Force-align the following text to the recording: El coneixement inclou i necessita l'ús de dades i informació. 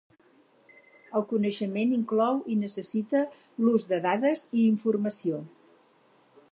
El 1.19 1.25
coneixement 1.31 1.93
inclou 1.97 2.41
i 2.55 2.57
necessita 2.63 3.23
l'ús 3.65 3.87
de 3.93 4.01
dades 4.09 4.45
i 4.63 4.67
informació. 4.73 5.43